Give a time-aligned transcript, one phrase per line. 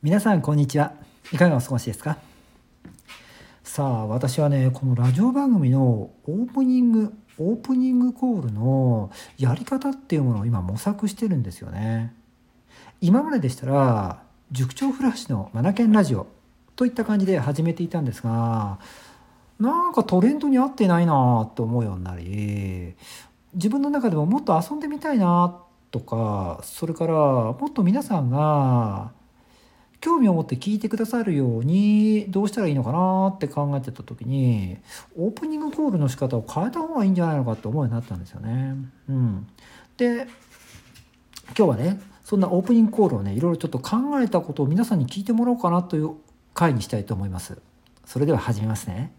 [0.00, 0.92] 皆さんこんにちは。
[1.32, 2.18] いかがお過ごしですか？
[3.64, 12.14] さあ私はねこのラジオ番組のオープニングオープニングコールのやり方っていうものを今模索してるんですよね。
[13.00, 14.22] 今まででしたら
[14.52, 16.28] 塾長フラッシュのマナケンラジオ
[16.76, 18.78] といった感じで始めていたんですが
[19.58, 22.94] なんかトレンドに合ってないなと思うようになり
[23.52, 29.17] 自分の中でももっと遊んでみたいなとかそれからもっと皆さんが
[30.00, 34.78] 興味を持って聞いてくださるようにどうしたらいいのかなって考えてた時に
[35.16, 38.76] オープニングコールの仕方を変えた方がいいんじゃないのかって思うようになったんですよね。
[39.08, 39.46] うん、
[39.96, 40.28] で
[41.56, 46.12] 今日はねそんなオープニングコールをねいろいろちょっと考えたことを皆さんに聞いてもらおうかなという
[46.54, 47.58] 回にしたいと思います。
[48.04, 49.12] それでは始めますね。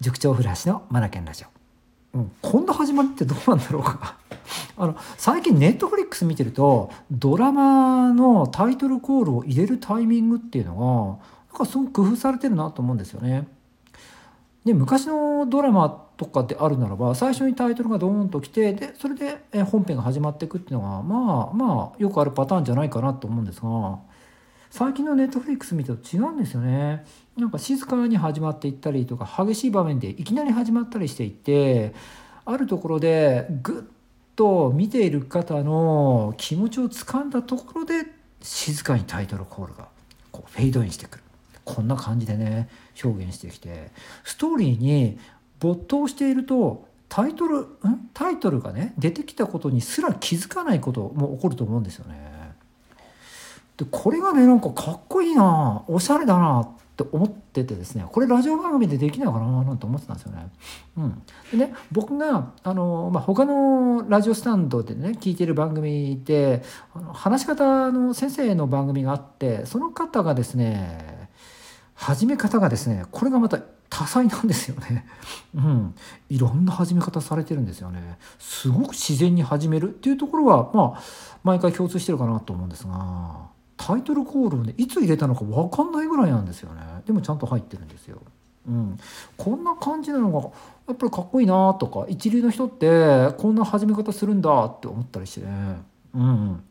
[0.00, 2.18] 塾長古橋のマナケンラジオ。
[2.18, 4.16] うん、こんな始まりってどうなんだろうか
[4.80, 13.46] あの最近ネットフリックス見てるとドラマのタイトルコールを入れるタイミングっていうのがなんかすごく工夫されてるなと思うんですよね。
[14.64, 23.98] で昔のドラマとかであるならば最初にタイトルがドーンときてでそれで本編が始まっていくっていうのがまあまあよくあるパターンじゃないかなと思うんですが
[24.70, 27.04] 最近のネットフリックス見てると違うんですよね。
[27.36, 31.94] なんか静かに始まっていったりとか激しい場面でいきなり始まったりしていって
[32.44, 33.99] あるところでグッ
[34.40, 38.06] と見ている方の気持ちをつかんだところで
[38.40, 39.88] 静かにタイトルコールが
[40.32, 41.24] こうフェードインしてくる。
[41.62, 42.70] こんな感じでね
[43.04, 43.90] 表現してきて。
[44.24, 45.18] ストーリーに
[45.58, 47.66] 没頭しているとタイトルん？
[48.14, 52.54] タイトルがね出てきたことにすら気づかないことも起こると思うんですよね。
[53.76, 55.82] でこれがねなんかかっこいいな。
[55.86, 56.60] おしゃれだな。
[56.62, 56.68] っ
[57.00, 60.50] って思っててですねこれラジオ番組でできないかななんて思ってたんですよね。
[60.96, 66.62] うん、でね僕があの、まあ、他のラジオスタンドでね聞いてる番組で
[66.94, 71.28] あの話し方の先生の番組があってその方がですね
[71.94, 75.04] 始め方がですねこれがまた多彩なんですよね。
[75.52, 75.94] うん。
[76.28, 78.18] いろんな始め方されてるんですよね。
[78.38, 81.02] すごく自然に始めるっていうところは、まあ、
[81.42, 83.49] 毎回共通してるかなと思うんですが、
[83.80, 86.82] タイトルコールをねいつ入れたのか分かんないぐらいなんですよね。
[87.06, 88.18] でもちゃんと入ってるんですよ。
[88.68, 88.98] うん、
[89.38, 90.50] こんな感じなのが
[90.86, 95.78] やっぱりかっこいいなとか一流の人ってこんな始め方するんだって思ったりしてね、
[96.14, 96.62] うん、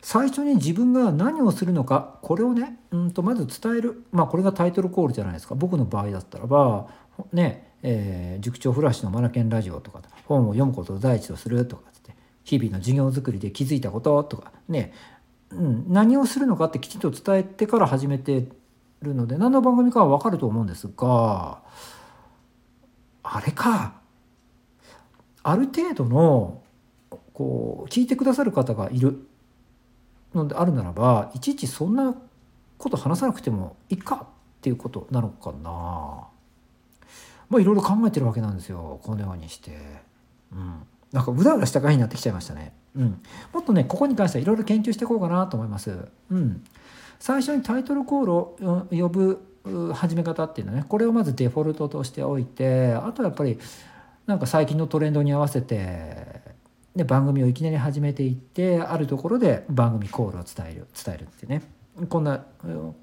[0.00, 4.04] 最初に自分が何をするのかこれをねうんとまず伝える。
[4.12, 5.56] まあこれがタイトルコールじゃないですか。
[5.56, 6.88] 僕の場合だったらば
[7.32, 14.94] ねえー、塾長フラッシュのマナケンラジオとか本を読むことを第一とするとかって日々の授業作りで気づいたこととかね
[15.56, 18.48] うん、何をするのかってきちんと伝えてから始めて
[19.02, 21.62] るので何の番組かは分かると思うんですが
[23.22, 23.94] あれか。
[25.42, 26.62] ある程度の
[27.32, 29.26] こう聞いてくださる方がいる。
[30.34, 32.14] のであるならばいちいちそんな
[32.76, 34.26] こと話さなくてもいいか。
[34.26, 34.26] っ
[34.64, 36.26] ていうことなのかな。
[37.50, 38.98] まあいろいろ考えてるわけなんですよ。
[39.02, 40.02] このようにして。
[40.52, 40.82] うん、
[41.14, 42.72] なんかうだうだした回になってきちゃいましたね。
[42.96, 46.08] うん、もっとねここに関してはいろいろ研究していこうかなと思います。
[46.28, 46.64] うん、
[47.20, 50.86] 最初にタイトルコールを呼ぶ始め方っていうのはね。
[50.88, 53.60] これをまずデフォルトとしておいてあとはやっぱり
[54.26, 56.42] なんか最近のトレンドに合わせて
[56.96, 61.62] で番組をいきなり始めていってあるところで番組コールを伝える伝えるってね。
[62.08, 62.44] こんな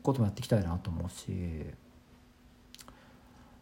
[0.04, 1.32] こともやっていきたいなと思うし。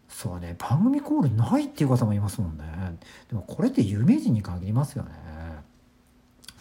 [0.09, 2.63] そうね番組コールないっていう方もいますもんね。
[2.97, 5.11] でもこれって有名人に限りますよね。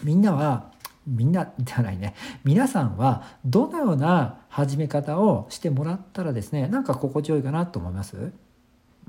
[0.03, 0.71] みんなは
[1.07, 2.15] みんなではないね。
[2.45, 8.33] 皆さんはどのような始め方をしてもらったらですねなんか心地よいかなと思います？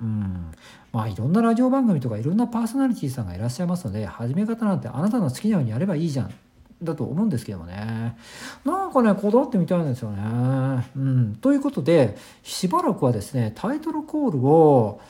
[0.02, 0.52] うん。
[0.94, 6.34] まあいろんなラジオ番組とかいろんなパーソナリティーさんがいらっしゃいますので始め方なんてあなたの好きなようにやればいいじゃん。
[6.82, 8.18] だと思うんですけどもね。
[8.64, 10.90] なんかねこだわってみたいんですよね。
[10.96, 15.02] うん、ということでしばらくはですねタイトルコールを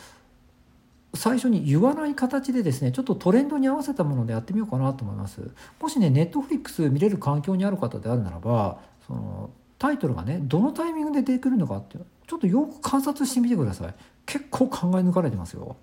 [1.13, 5.41] 最初に言わない形でですねちょっとトレンドに合わせたものでやってみようかなと思います。
[5.79, 11.97] もしねネットフリックス見れる環境にある方であるならばそのタイトルがねどのタイミングで出てくるのかって
[12.27, 13.95] ちょっとよく観察してみてください。
[14.25, 15.77] 結構考え抜かれてますよ。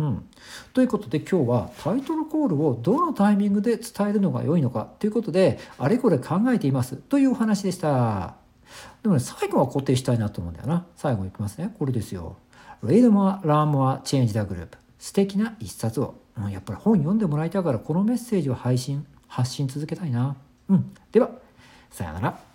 [0.00, 0.24] うん、
[0.72, 6.96] ということで今日はタイトルコールをどのタイミングで伝えるのが良いのかということであれこれ考えています。
[6.96, 8.34] というお話でした。
[9.04, 10.84] でもね最後は固定したいなと思うんだよな。
[10.96, 11.72] 最後いきますね。
[11.78, 12.36] これですよ。
[12.84, 20.36] Read more, learn more, change the group 素敵な一冊を、うん、やっぱり本読んでもらいたいからこのメッセージを配信発信続けたいな。
[20.68, 20.94] うん。
[21.10, 21.30] では
[21.90, 22.53] さようなら。